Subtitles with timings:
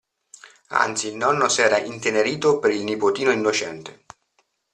[0.69, 4.05] Anzi il nonno s'era intenerito per il nipotino innocente.